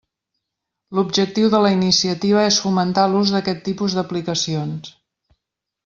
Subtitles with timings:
[0.99, 4.95] L'objectiu de la iniciativa és fomentar l'ús d'aquest tipus d'aplicacions.